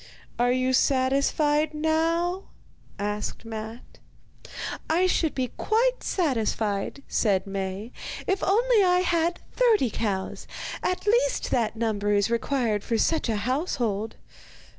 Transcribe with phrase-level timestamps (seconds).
[0.39, 2.45] 'Are you satisfied now?'
[2.97, 3.99] asked Matte.
[4.89, 7.91] 'I should be quite satisfied,' said Maie,
[8.25, 10.47] 'if only I had thirty cows.
[10.81, 14.15] At least that number is required for such a household.